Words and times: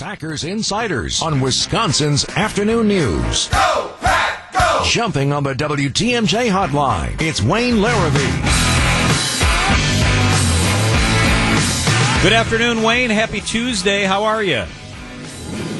Packers 0.00 0.44
Insiders 0.44 1.20
on 1.20 1.42
Wisconsin's 1.42 2.24
Afternoon 2.30 2.88
News. 2.88 3.48
Go, 3.48 3.94
Pack, 4.00 4.50
go! 4.50 4.82
Jumping 4.86 5.30
on 5.30 5.42
the 5.42 5.52
WTMJ 5.52 6.50
hotline, 6.50 7.20
it's 7.20 7.42
Wayne 7.42 7.74
Larrivee. 7.74 8.42
Good 12.22 12.32
afternoon, 12.32 12.82
Wayne. 12.82 13.10
Happy 13.10 13.42
Tuesday. 13.42 14.04
How 14.04 14.24
are 14.24 14.42
you? 14.42 14.64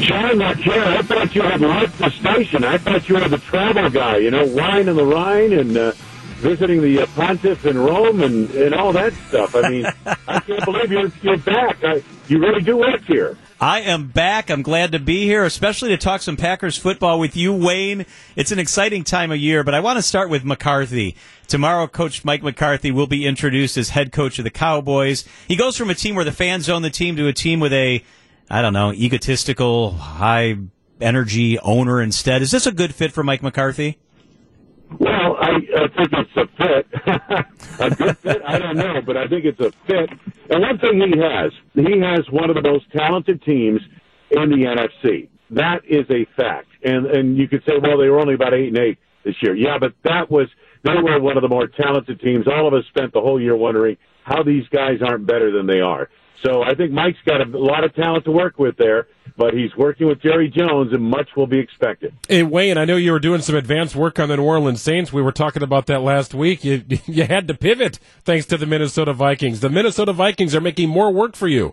John, 0.01 0.37
not 0.37 0.59
here. 0.59 0.85
I 0.85 1.01
thought 1.01 1.35
you 1.35 1.41
had 1.41 1.63
left 1.63 1.99
the 1.99 2.11
station. 2.11 2.63
I 2.63 2.77
thought 2.77 3.09
you 3.09 3.15
were 3.15 3.27
the 3.27 3.39
travel 3.39 3.89
guy, 3.89 4.19
you 4.19 4.31
know, 4.31 4.45
wine 4.45 4.87
in 4.87 4.97
the 4.97 5.07
Rhine 5.07 5.55
and 5.55 5.75
uh, 5.79 5.93
visiting 6.41 6.83
the 6.83 7.05
uh, 7.05 7.07
Pontiff 7.17 7.65
in 7.65 7.79
Rome 7.79 8.23
and, 8.23 8.51
and 8.51 8.75
all 8.75 8.93
that 8.93 9.15
stuff. 9.29 9.57
I 9.57 9.71
mean, 9.71 9.87
I 10.29 10.41
can't 10.41 10.65
believe 10.67 10.93
you're, 10.93 11.11
you're 11.23 11.39
back. 11.39 11.83
I, 11.83 12.03
you 12.29 12.39
really 12.39 12.61
do 12.61 12.77
work 12.77 13.01
here. 13.05 13.39
I 13.63 13.81
am 13.81 14.09
back. 14.09 14.51
I'm 14.51 14.63
glad 14.63 14.93
to 14.93 14.99
be 14.99 15.27
here, 15.27 15.45
especially 15.45 15.91
to 15.91 15.99
talk 15.99 16.23
some 16.23 16.39
Packers 16.39 16.79
football 16.79 17.21
with 17.21 17.37
you, 17.37 17.53
Wayne. 17.53 18.07
It's 18.35 18.53
an 18.53 18.59
exciting 18.59 19.05
time 19.05 19.31
of 19.31 19.37
year, 19.37 19.63
but 19.63 19.75
I 19.75 19.81
want 19.81 19.99
to 19.99 20.03
start 20.03 20.31
with 20.31 20.47
McCarthy. 20.47 21.15
Tomorrow, 21.47 21.89
Coach 21.89 22.25
Mike 22.25 22.43
McCarthy 22.43 22.91
will 22.91 23.07
be 23.07 23.27
introduced 23.27 23.77
as 23.77 23.91
head 23.91 24.13
coach 24.13 24.39
of 24.39 24.45
the 24.45 24.51
Cowboys. 24.51 25.27
He 25.47 25.57
goes 25.57 25.77
from 25.77 25.91
a 25.91 25.95
team 25.95 26.15
where 26.15 26.25
the 26.25 26.33
fans 26.33 26.71
own 26.71 26.81
the 26.81 26.89
team 26.89 27.17
to 27.17 27.27
a 27.29 27.35
team 27.35 27.61
with 27.61 27.75
a, 27.75 28.03
I 28.49 28.63
don't 28.63 28.73
know, 28.73 28.95
egotistical, 28.95 29.93
high 29.93 30.57
energy 30.99 31.59
owner 31.59 32.01
instead. 32.01 32.41
Is 32.41 32.53
this 32.53 32.67
a 32.67 32.73
good 32.73 32.95
fit 32.95 33.13
for 33.13 33.23
Mike 33.23 33.43
McCarthy? 33.43 33.99
Well, 34.99 35.37
I, 35.39 35.51
I 35.77 35.89
think 35.89 36.13
it's 36.13 36.37
a 36.37 36.47
fit. 36.57 36.87
a 37.79 37.91
good 37.95 38.19
fit? 38.19 38.43
I 38.47 38.59
don't 38.59 38.77
know, 38.77 39.03
but 39.05 39.10
I 39.21 39.29
think 39.29 39.45
it's 39.45 39.61
a 39.61 39.71
fit. 39.87 40.11
And 40.51 40.63
one 40.63 40.79
thing 40.79 41.01
he 41.01 41.19
has, 41.21 41.53
he 41.75 42.01
has 42.01 42.29
one 42.31 42.51
of 42.51 42.57
the 42.57 42.63
most 42.63 42.91
talented 42.93 43.43
teams 43.43 43.81
in 44.31 44.51
the 44.51 44.57
NFC. 44.57 45.29
That 45.51 45.83
is 45.89 46.07
a 46.11 46.27
fact. 46.37 46.69
And 46.83 47.07
and 47.07 47.37
you 47.37 47.49
could 47.49 47.63
say, 47.67 47.75
well, 47.81 47.99
they 47.99 48.09
were 48.09 48.21
only 48.21 48.35
about 48.35 48.55
eight 48.55 48.69
and 48.69 48.79
eight 48.79 48.99
this 49.25 49.35
year. 49.43 49.55
Yeah, 49.55 49.79
but 49.79 49.95
that 50.05 50.31
was 50.31 50.49
they 50.85 50.95
were 50.95 51.21
one 51.21 51.37
of 51.37 51.43
the 51.43 51.49
more 51.49 51.67
talented 51.67 52.21
teams. 52.21 52.47
All 52.47 52.67
of 52.67 52.75
us 52.75 52.85
spent 52.89 53.13
the 53.13 53.21
whole 53.21 53.41
year 53.41 53.57
wondering 53.57 53.97
how 54.25 54.43
these 54.43 54.67
guys 54.69 55.03
aren't 55.05 55.27
better 55.27 55.51
than 55.51 55.67
they 55.67 55.81
are. 55.81 56.09
So 56.43 56.63
I 56.63 56.75
think 56.75 56.93
Mike's 56.93 57.19
got 57.27 57.41
a 57.41 57.59
lot 57.59 57.85
of 57.85 57.95
talent 57.95 58.25
to 58.25 58.31
work 58.31 58.59
with 58.59 58.77
there, 58.77 59.09
but 59.41 59.55
he's 59.55 59.75
working 59.75 60.07
with 60.07 60.21
Jerry 60.21 60.53
Jones, 60.55 60.93
and 60.93 61.03
much 61.03 61.31
will 61.35 61.47
be 61.47 61.59
expected. 61.59 62.13
Hey 62.29 62.43
Wayne, 62.43 62.77
I 62.77 62.85
know 62.85 62.97
you 62.97 63.11
were 63.11 63.19
doing 63.19 63.41
some 63.41 63.57
advanced 63.57 63.97
work 63.97 64.19
on 64.19 64.29
the 64.29 64.37
New 64.37 64.43
Orleans 64.43 64.83
Saints. 64.83 65.15
We 65.15 65.23
were 65.23 65.33
talking 65.33 65.63
about 65.63 65.87
that 65.87 66.03
last 66.03 66.35
week. 66.35 66.63
You 66.63 66.85
you 67.07 67.25
had 67.25 67.49
to 67.49 67.55
pivot 67.55 67.99
thanks 68.23 68.45
to 68.47 68.59
the 68.59 68.67
Minnesota 68.67 69.15
Vikings. 69.15 69.61
The 69.61 69.71
Minnesota 69.71 70.13
Vikings 70.13 70.55
are 70.55 70.61
making 70.61 70.91
more 70.91 71.11
work 71.11 71.35
for 71.37 71.49
you. 71.49 71.73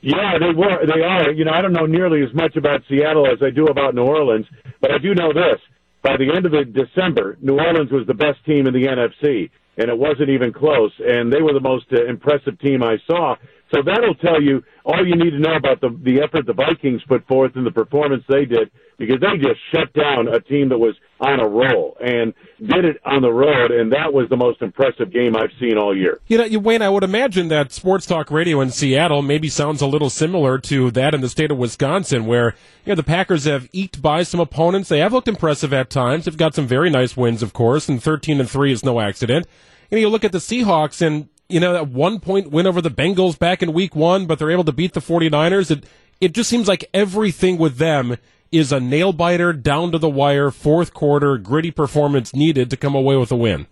Yeah, 0.00 0.38
they 0.40 0.56
were. 0.56 0.86
They 0.86 1.02
are. 1.02 1.32
You 1.32 1.44
know, 1.44 1.52
I 1.52 1.60
don't 1.60 1.74
know 1.74 1.84
nearly 1.84 2.22
as 2.22 2.34
much 2.34 2.56
about 2.56 2.80
Seattle 2.88 3.26
as 3.30 3.42
I 3.42 3.50
do 3.50 3.66
about 3.66 3.94
New 3.94 4.04
Orleans, 4.04 4.46
but 4.80 4.90
I 4.90 4.96
do 4.96 5.14
know 5.14 5.34
this: 5.34 5.60
by 6.02 6.16
the 6.16 6.32
end 6.34 6.46
of 6.46 6.52
the 6.52 6.64
December, 6.64 7.36
New 7.42 7.58
Orleans 7.58 7.92
was 7.92 8.06
the 8.06 8.14
best 8.14 8.42
team 8.46 8.66
in 8.66 8.72
the 8.72 8.86
NFC, 8.86 9.50
and 9.76 9.90
it 9.90 9.98
wasn't 9.98 10.30
even 10.30 10.50
close. 10.50 10.92
And 10.98 11.30
they 11.30 11.42
were 11.42 11.52
the 11.52 11.60
most 11.60 11.86
uh, 11.92 12.06
impressive 12.06 12.58
team 12.58 12.82
I 12.82 12.96
saw. 13.06 13.36
So 13.74 13.82
that'll 13.84 14.14
tell 14.14 14.40
you 14.40 14.62
all 14.84 15.04
you 15.04 15.16
need 15.16 15.30
to 15.30 15.38
know 15.38 15.56
about 15.56 15.80
the 15.80 15.88
the 16.02 16.22
effort 16.22 16.46
the 16.46 16.52
Vikings 16.52 17.02
put 17.08 17.26
forth 17.26 17.52
and 17.56 17.66
the 17.66 17.72
performance 17.72 18.22
they 18.28 18.44
did 18.44 18.70
because 18.98 19.16
they 19.20 19.36
just 19.38 19.58
shut 19.74 19.92
down 19.94 20.28
a 20.28 20.38
team 20.40 20.68
that 20.68 20.78
was 20.78 20.94
on 21.18 21.40
a 21.40 21.48
roll 21.48 21.96
and 22.00 22.32
did 22.60 22.84
it 22.84 23.00
on 23.04 23.22
the 23.22 23.32
road 23.32 23.72
and 23.72 23.92
that 23.92 24.12
was 24.12 24.28
the 24.28 24.36
most 24.36 24.62
impressive 24.62 25.12
game 25.12 25.34
I've 25.36 25.50
seen 25.58 25.76
all 25.76 25.96
year. 25.96 26.20
You 26.28 26.38
know, 26.38 26.58
Wayne, 26.58 26.82
I 26.82 26.88
would 26.88 27.02
imagine 27.02 27.48
that 27.48 27.72
sports 27.72 28.06
talk 28.06 28.30
radio 28.30 28.60
in 28.60 28.70
Seattle 28.70 29.22
maybe 29.22 29.48
sounds 29.48 29.80
a 29.80 29.86
little 29.86 30.10
similar 30.10 30.58
to 30.58 30.92
that 30.92 31.14
in 31.14 31.20
the 31.20 31.28
state 31.28 31.50
of 31.50 31.58
Wisconsin 31.58 32.26
where 32.26 32.54
you 32.84 32.90
know 32.90 32.94
the 32.94 33.02
Packers 33.02 33.44
have 33.44 33.68
eked 33.72 34.00
by 34.00 34.22
some 34.22 34.38
opponents. 34.38 34.88
They 34.88 35.00
have 35.00 35.12
looked 35.12 35.28
impressive 35.28 35.72
at 35.72 35.90
times. 35.90 36.26
They've 36.26 36.36
got 36.36 36.54
some 36.54 36.68
very 36.68 36.90
nice 36.90 37.16
wins, 37.16 37.42
of 37.42 37.52
course, 37.52 37.88
and 37.88 38.00
13 38.00 38.38
and 38.38 38.48
3 38.48 38.70
is 38.72 38.84
no 38.84 39.00
accident. 39.00 39.46
And 39.90 40.00
you 40.00 40.08
look 40.08 40.24
at 40.24 40.32
the 40.32 40.38
Seahawks 40.38 41.04
and 41.04 41.28
you 41.48 41.60
know, 41.60 41.72
that 41.72 41.88
one 41.88 42.20
point 42.20 42.50
win 42.50 42.66
over 42.66 42.80
the 42.80 42.90
Bengals 42.90 43.38
back 43.38 43.62
in 43.62 43.72
week 43.72 43.94
one, 43.94 44.26
but 44.26 44.38
they're 44.38 44.50
able 44.50 44.64
to 44.64 44.72
beat 44.72 44.94
the 44.94 45.00
49ers. 45.00 45.70
It, 45.70 45.84
it 46.20 46.32
just 46.32 46.48
seems 46.48 46.68
like 46.68 46.88
everything 46.94 47.58
with 47.58 47.76
them 47.76 48.16
is 48.50 48.72
a 48.72 48.80
nail 48.80 49.12
biter, 49.12 49.52
down 49.52 49.92
to 49.92 49.98
the 49.98 50.08
wire, 50.08 50.50
fourth 50.50 50.94
quarter, 50.94 51.36
gritty 51.38 51.70
performance 51.70 52.34
needed 52.34 52.70
to 52.70 52.76
come 52.76 52.94
away 52.94 53.16
with 53.16 53.32
a 53.32 53.36
win. 53.36 53.66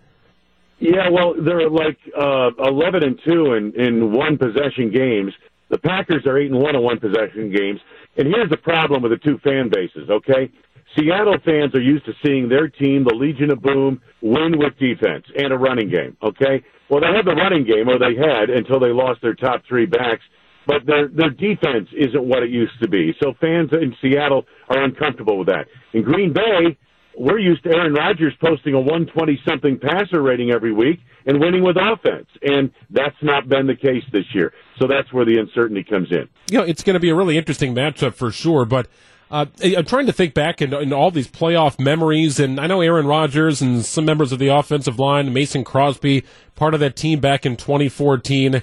Yeah, 0.80 1.08
well, 1.10 1.34
they're 1.40 1.70
like 1.70 1.98
uh, 2.18 2.50
11 2.58 3.04
and 3.04 3.20
2 3.24 3.52
in, 3.54 3.72
in 3.80 4.12
one 4.12 4.36
possession 4.36 4.90
games. 4.90 5.32
The 5.68 5.78
Packers 5.78 6.26
are 6.26 6.36
8 6.36 6.50
and 6.50 6.60
1 6.60 6.74
in 6.74 6.82
one 6.82 6.98
possession 6.98 7.52
games. 7.52 7.80
And 8.16 8.26
here's 8.26 8.50
the 8.50 8.56
problem 8.56 9.02
with 9.02 9.12
the 9.12 9.18
two 9.18 9.38
fan 9.38 9.70
bases, 9.70 10.10
okay? 10.10 10.50
Seattle 10.98 11.36
fans 11.44 11.75
are 11.75 11.80
used 11.80 12.04
to 12.06 12.12
seeing 12.25 12.48
their 12.48 12.69
team, 12.69 13.04
the 13.04 13.14
Legion 13.14 13.50
of 13.50 13.62
Boom, 13.62 14.00
win 14.20 14.58
with 14.58 14.76
defense 14.78 15.25
and 15.36 15.53
a 15.53 15.56
running 15.56 15.88
game, 15.91 16.16
okay? 16.22 16.62
Well, 16.91 17.00
they 17.00 17.08
had 17.16 17.25
the 17.25 17.34
running 17.34 17.64
game, 17.64 17.88
or 17.88 17.98
they 17.98 18.14
had 18.14 18.50
until 18.50 18.78
they 18.78 18.92
lost 18.92 19.22
their 19.22 19.34
top 19.34 19.62
three 19.69 19.86
backs. 19.86 20.22
But 20.66 20.86
their 20.86 21.08
their 21.08 21.31
defense 21.31 21.88
isn't 21.91 22.22
what 22.22 22.44
it 22.44 22.50
used 22.50 22.78
to 22.82 22.88
be. 22.88 23.12
So 23.20 23.32
fans 23.41 23.70
in 23.72 23.97
Seattle 24.00 24.44
are 24.69 24.84
uncomfortable 24.84 25.38
with 25.38 25.48
that. 25.48 25.66
In 25.92 26.02
Green 26.02 26.32
Bay, 26.32 26.78
we're 27.19 27.38
used 27.38 27.64
to 27.64 27.70
Aaron 27.75 27.94
Rodgers 27.94 28.34
posting 28.41 28.75
a 28.75 28.81
120 28.81 29.41
something 29.47 29.78
passer 29.78 30.22
rating 30.22 30.50
every 30.50 30.72
week 30.72 31.00
and 31.26 31.41
winning 31.41 31.62
with 31.62 31.76
offense. 31.76 32.28
And 32.42 32.70
that's 32.91 33.16
not 33.22 33.48
been 33.48 33.66
the 33.66 33.76
case 33.76 34.04
this 34.12 34.25
year. 34.34 34.52
So 34.78 34.86
that's 34.86 35.12
where 35.12 35.25
the 35.25 35.38
uncertainty 35.38 35.84
comes 35.84 36.08
in. 36.10 36.28
You 36.50 36.58
know, 36.58 36.64
it's 36.64 36.82
going 36.82 36.94
to 36.94 37.00
be 37.00 37.10
a 37.10 37.14
really 37.14 37.36
interesting 37.36 37.75
matchup 37.75 38.14
for 38.14 38.31
sure, 38.31 38.64
but 38.64 38.86
uh, 39.32 39.47
I'm 39.65 39.87
trying 39.87 40.06
to 40.06 40.12
think 40.12 40.34
back 40.34 40.60
in, 40.60 40.75
in, 40.75 40.93
all 40.93 41.10
these 41.10 41.26
playoff 41.26 41.81
memories, 41.81 42.38
and 42.38 42.60
I 42.60 42.66
know 42.66 42.82
Aaron 42.82 43.06
Rodgers 43.06 43.62
and 43.62 43.82
some 43.82 44.04
members 44.04 44.31
of 44.31 44.38
the 44.38 44.48
offensive 44.48 44.98
line, 44.98 45.32
Mason 45.32 45.65
Crosby, 45.65 46.25
part 46.54 46.75
of 46.75 46.81
that 46.81 46.97
team 46.97 47.19
back 47.19 47.47
in 47.47 47.56
2014. 47.56 48.62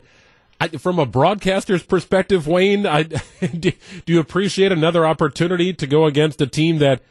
I, 0.61 0.67
from 0.67 0.99
a 0.99 1.07
broadcaster's 1.07 1.81
perspective, 1.81 2.45
Wayne, 2.45 2.85
I, 2.85 3.03
do 3.59 3.73
you 4.05 4.19
appreciate 4.19 4.71
another 4.71 5.07
opportunity 5.07 5.73
to 5.73 5.87
go 5.87 6.05
against 6.05 6.39
a 6.39 6.47
team 6.47 6.77
that 6.77 7.01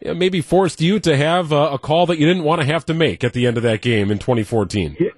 you 0.00 0.08
know, 0.08 0.14
maybe 0.14 0.40
forced 0.40 0.80
you 0.80 1.00
to 1.00 1.16
have 1.16 1.50
a, 1.50 1.70
a, 1.72 1.78
call 1.78 2.06
that 2.06 2.18
you 2.18 2.26
didn't 2.26 2.44
want 2.44 2.60
to 2.60 2.66
have 2.68 2.86
to 2.86 2.94
make 2.94 3.24
at 3.24 3.32
the 3.32 3.48
end 3.48 3.56
of 3.56 3.64
that 3.64 3.82
game 3.82 4.12
in 4.12 4.18
2014? 4.18 4.96
Yeah. 5.00 5.08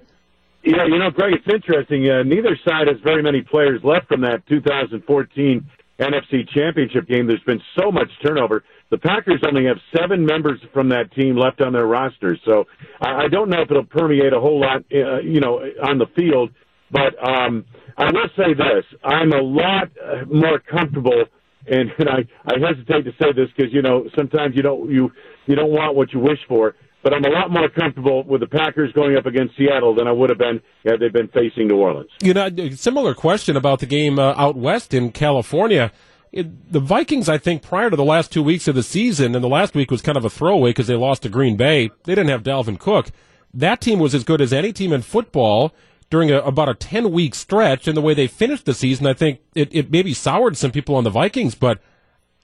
Yeah, 0.63 0.85
you 0.85 0.99
know, 0.99 1.09
Greg, 1.09 1.33
it's 1.33 1.47
interesting. 1.51 2.07
Uh, 2.07 2.21
neither 2.21 2.55
side 2.63 2.87
has 2.87 2.97
very 3.03 3.23
many 3.23 3.41
players 3.41 3.81
left 3.83 4.07
from 4.09 4.21
that 4.21 4.45
2014 4.47 5.65
NFC 6.01 6.49
Championship 6.49 7.07
game. 7.07 7.27
There's 7.27 7.43
been 7.43 7.61
so 7.79 7.91
much 7.91 8.09
turnover. 8.25 8.63
The 8.89 8.97
Packers 8.97 9.41
only 9.47 9.65
have 9.65 9.77
seven 9.95 10.25
members 10.25 10.59
from 10.73 10.89
that 10.89 11.13
team 11.13 11.37
left 11.37 11.61
on 11.61 11.73
their 11.73 11.85
roster, 11.85 12.37
so 12.45 12.65
I 12.99 13.27
don't 13.29 13.49
know 13.49 13.61
if 13.61 13.71
it'll 13.71 13.85
permeate 13.85 14.33
a 14.33 14.39
whole 14.39 14.59
lot, 14.59 14.83
uh, 14.93 15.19
you 15.19 15.39
know, 15.39 15.59
on 15.83 15.97
the 15.97 16.07
field. 16.15 16.49
But 16.91 17.15
um, 17.23 17.63
I 17.97 18.05
will 18.11 18.29
say 18.35 18.53
this: 18.53 18.83
I'm 19.03 19.31
a 19.31 19.41
lot 19.41 19.89
uh, 20.03 20.25
more 20.25 20.59
comfortable, 20.59 21.23
and, 21.67 21.91
and 21.99 22.09
I, 22.09 22.25
I 22.45 22.55
hesitate 22.59 23.03
to 23.05 23.11
say 23.21 23.31
this 23.33 23.47
because 23.55 23.71
you 23.71 23.81
know 23.81 24.09
sometimes 24.17 24.55
you 24.55 24.63
don't 24.63 24.89
you 24.89 25.11
you 25.45 25.55
don't 25.55 25.71
want 25.71 25.95
what 25.95 26.11
you 26.11 26.19
wish 26.19 26.39
for 26.47 26.75
but 27.03 27.13
I'm 27.13 27.23
a 27.25 27.29
lot 27.29 27.51
more 27.51 27.69
comfortable 27.69 28.23
with 28.23 28.41
the 28.41 28.47
Packers 28.47 28.91
going 28.93 29.17
up 29.17 29.25
against 29.25 29.57
Seattle 29.57 29.95
than 29.95 30.07
I 30.07 30.11
would 30.11 30.29
have 30.29 30.39
been 30.39 30.61
had 30.85 30.99
they 30.99 31.09
been 31.09 31.27
facing 31.29 31.67
New 31.67 31.77
Orleans. 31.77 32.09
You 32.21 32.33
know, 32.33 32.49
similar 32.71 33.13
question 33.13 33.55
about 33.57 33.79
the 33.79 33.85
game 33.85 34.19
uh, 34.19 34.33
out 34.37 34.55
west 34.55 34.93
in 34.93 35.11
California. 35.11 35.91
It, 36.31 36.71
the 36.71 36.79
Vikings, 36.79 37.27
I 37.27 37.37
think, 37.37 37.61
prior 37.61 37.89
to 37.89 37.95
the 37.95 38.05
last 38.05 38.31
two 38.31 38.43
weeks 38.43 38.67
of 38.67 38.75
the 38.75 38.83
season, 38.83 39.35
and 39.35 39.43
the 39.43 39.49
last 39.49 39.75
week 39.75 39.91
was 39.91 40.01
kind 40.01 40.17
of 40.17 40.23
a 40.23 40.29
throwaway 40.29 40.69
because 40.69 40.87
they 40.87 40.95
lost 40.95 41.23
to 41.23 41.29
Green 41.29 41.57
Bay. 41.57 41.89
They 42.05 42.15
didn't 42.15 42.29
have 42.29 42.43
Dalvin 42.43 42.79
Cook. 42.79 43.07
That 43.53 43.81
team 43.81 43.99
was 43.99 44.15
as 44.15 44.23
good 44.23 44.39
as 44.39 44.53
any 44.53 44.71
team 44.71 44.93
in 44.93 45.01
football 45.01 45.73
during 46.09 46.31
a, 46.31 46.39
about 46.39 46.69
a 46.69 46.73
10 46.73 47.11
week 47.11 47.35
stretch. 47.35 47.87
And 47.87 47.97
the 47.97 48.01
way 48.01 48.13
they 48.13 48.27
finished 48.27 48.65
the 48.65 48.73
season, 48.73 49.07
I 49.07 49.13
think 49.13 49.39
it, 49.55 49.73
it 49.75 49.91
maybe 49.91 50.13
soured 50.13 50.55
some 50.55 50.71
people 50.71 50.95
on 50.95 51.03
the 51.03 51.09
Vikings, 51.09 51.55
but 51.55 51.79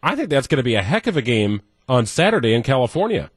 I 0.04 0.16
think 0.16 0.30
that's 0.30 0.48
going 0.48 0.58
to 0.58 0.64
be 0.64 0.76
a 0.76 0.82
heck 0.82 1.08
of 1.08 1.16
a 1.16 1.22
game 1.22 1.62
on 1.88 2.06
Saturday 2.06 2.54
in 2.54 2.64
California. 2.64 3.32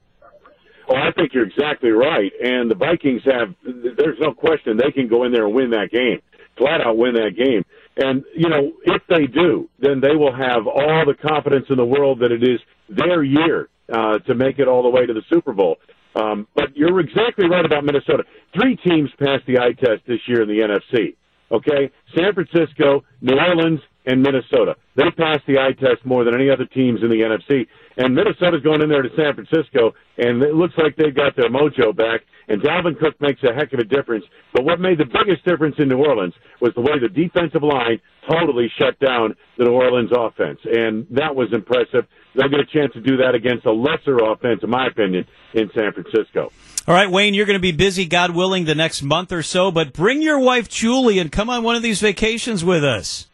Oh, 0.90 0.96
I 0.96 1.12
think 1.12 1.32
you're 1.32 1.46
exactly 1.46 1.90
right. 1.90 2.32
And 2.42 2.68
the 2.68 2.74
Vikings 2.74 3.22
have, 3.24 3.54
there's 3.64 4.18
no 4.18 4.34
question 4.34 4.76
they 4.76 4.90
can 4.90 5.06
go 5.08 5.22
in 5.22 5.30
there 5.30 5.46
and 5.46 5.54
win 5.54 5.70
that 5.70 5.90
game, 5.92 6.20
flat 6.58 6.80
out 6.84 6.98
win 6.98 7.14
that 7.14 7.36
game. 7.36 7.64
And, 7.96 8.24
you 8.34 8.48
know, 8.48 8.72
if 8.84 9.02
they 9.08 9.26
do, 9.26 9.68
then 9.78 10.00
they 10.00 10.16
will 10.16 10.34
have 10.34 10.66
all 10.66 11.04
the 11.06 11.14
confidence 11.14 11.66
in 11.70 11.76
the 11.76 11.84
world 11.84 12.20
that 12.20 12.32
it 12.32 12.42
is 12.42 12.58
their 12.88 13.22
year 13.22 13.68
uh, 13.92 14.18
to 14.26 14.34
make 14.34 14.58
it 14.58 14.66
all 14.66 14.82
the 14.82 14.88
way 14.88 15.06
to 15.06 15.12
the 15.12 15.22
Super 15.32 15.52
Bowl. 15.52 15.76
Um, 16.16 16.48
but 16.56 16.76
you're 16.76 16.98
exactly 16.98 17.48
right 17.48 17.64
about 17.64 17.84
Minnesota. 17.84 18.24
Three 18.60 18.76
teams 18.76 19.10
passed 19.18 19.46
the 19.46 19.58
eye 19.58 19.72
test 19.78 20.02
this 20.08 20.18
year 20.26 20.42
in 20.42 20.48
the 20.48 20.58
NFC. 20.58 21.14
Okay? 21.52 21.90
San 22.16 22.34
Francisco, 22.34 23.04
New 23.20 23.36
Orleans, 23.38 23.80
and 24.06 24.22
Minnesota. 24.22 24.76
They 24.96 25.10
passed 25.16 25.46
the 25.46 25.58
eye 25.58 25.72
test 25.72 26.04
more 26.04 26.24
than 26.24 26.34
any 26.34 26.50
other 26.50 26.64
teams 26.64 27.00
in 27.02 27.10
the 27.10 27.20
NFC. 27.20 27.66
And 27.96 28.14
Minnesota's 28.14 28.62
going 28.62 28.82
in 28.82 28.88
there 28.88 29.02
to 29.02 29.10
San 29.16 29.34
Francisco, 29.34 29.92
and 30.16 30.42
it 30.42 30.54
looks 30.54 30.74
like 30.78 30.96
they've 30.96 31.14
got 31.14 31.36
their 31.36 31.50
mojo 31.50 31.94
back. 31.94 32.22
And 32.48 32.60
Dalvin 32.62 32.98
Cook 32.98 33.20
makes 33.20 33.42
a 33.44 33.54
heck 33.54 33.72
of 33.72 33.78
a 33.78 33.84
difference. 33.84 34.24
But 34.52 34.64
what 34.64 34.80
made 34.80 34.98
the 34.98 35.04
biggest 35.04 35.44
difference 35.44 35.76
in 35.78 35.88
New 35.88 35.98
Orleans 35.98 36.34
was 36.60 36.72
the 36.74 36.80
way 36.80 36.98
the 36.98 37.08
defensive 37.08 37.62
line 37.62 38.00
totally 38.28 38.70
shut 38.76 38.98
down 38.98 39.36
the 39.56 39.64
New 39.64 39.72
Orleans 39.72 40.10
offense. 40.16 40.58
And 40.64 41.06
that 41.10 41.36
was 41.36 41.52
impressive. 41.52 42.06
They'll 42.34 42.48
get 42.48 42.60
a 42.60 42.66
chance 42.66 42.92
to 42.94 43.00
do 43.00 43.18
that 43.18 43.34
against 43.34 43.66
a 43.66 43.72
lesser 43.72 44.16
offense, 44.16 44.62
in 44.62 44.70
my 44.70 44.86
opinion, 44.86 45.26
in 45.54 45.70
San 45.74 45.92
Francisco. 45.92 46.50
All 46.88 46.94
right, 46.94 47.10
Wayne, 47.10 47.34
you're 47.34 47.46
going 47.46 47.58
to 47.58 47.60
be 47.60 47.72
busy, 47.72 48.06
God 48.06 48.34
willing, 48.34 48.64
the 48.64 48.74
next 48.74 49.02
month 49.02 49.30
or 49.30 49.42
so, 49.42 49.70
but 49.70 49.92
bring 49.92 50.22
your 50.22 50.40
wife, 50.40 50.68
Julie, 50.68 51.18
and 51.18 51.30
come 51.30 51.50
on 51.50 51.62
one 51.62 51.76
of 51.76 51.82
these 51.82 52.00
vacations 52.00 52.64
with 52.64 52.82
us. 52.82 53.29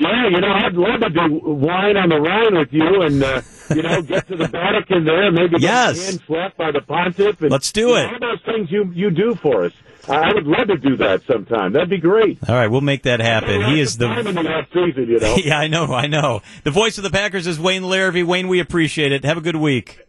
Yeah, 0.00 0.28
you 0.30 0.40
know, 0.40 0.48
I'd 0.48 0.72
love 0.72 1.00
to 1.00 1.10
do 1.10 1.40
wine 1.44 1.98
on 1.98 2.08
the 2.08 2.18
Rhine 2.18 2.56
with 2.56 2.72
you, 2.72 3.02
and 3.02 3.22
uh, 3.22 3.42
you 3.68 3.82
know, 3.82 4.00
get 4.00 4.26
to 4.28 4.36
the 4.36 4.48
Vatican 4.48 5.04
there, 5.04 5.30
maybe 5.30 5.58
get 5.58 5.60
yes. 5.60 6.06
hand 6.06 6.22
slapped 6.26 6.56
by 6.56 6.70
the 6.70 6.80
pontiff. 6.80 7.42
And, 7.42 7.50
Let's 7.50 7.70
do 7.70 7.96
it. 7.96 8.06
Know, 8.06 8.12
all 8.14 8.18
those 8.18 8.42
things 8.46 8.72
you 8.72 8.90
you 8.94 9.10
do 9.10 9.34
for 9.34 9.66
us. 9.66 9.72
I 10.08 10.32
would 10.32 10.46
love 10.46 10.68
to 10.68 10.78
do 10.78 10.96
that 10.96 11.22
sometime. 11.24 11.74
That'd 11.74 11.90
be 11.90 11.98
great. 11.98 12.38
All 12.48 12.54
right, 12.54 12.68
we'll 12.68 12.80
make 12.80 13.02
that 13.02 13.20
happen. 13.20 13.62
He 13.66 13.80
is 13.80 13.98
the, 13.98 14.08
the 14.08 14.66
season, 14.72 15.06
you 15.06 15.20
know. 15.20 15.36
yeah, 15.44 15.58
I 15.58 15.68
know, 15.68 15.92
I 15.92 16.06
know. 16.06 16.40
The 16.64 16.70
voice 16.70 16.96
of 16.96 17.04
the 17.04 17.10
Packers 17.10 17.46
is 17.46 17.60
Wayne 17.60 17.82
Larrivee. 17.82 18.24
Wayne, 18.24 18.48
we 18.48 18.60
appreciate 18.60 19.12
it. 19.12 19.24
Have 19.24 19.36
a 19.36 19.42
good 19.42 19.56
week. 19.56 20.00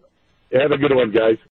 Have 0.53 0.71
a 0.71 0.77
good 0.77 0.95
one, 0.95 1.11
guys. 1.11 1.37